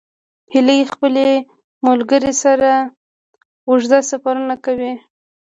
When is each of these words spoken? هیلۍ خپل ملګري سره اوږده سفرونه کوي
هیلۍ 0.53 0.79
خپل 0.93 1.13
ملګري 1.87 2.33
سره 2.43 2.71
اوږده 3.69 3.99
سفرونه 4.09 4.55
کوي 4.65 4.93